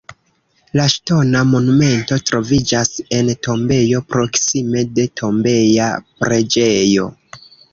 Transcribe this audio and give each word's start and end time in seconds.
La 0.77 0.85
ŝtona 0.93 1.41
monumento 1.49 2.17
troviĝas 2.31 2.89
en 3.19 3.29
tombejo 3.49 4.01
proksime 4.15 4.85
de 4.97 5.07
tombeja 5.23 5.93
preĝejo. 6.25 7.07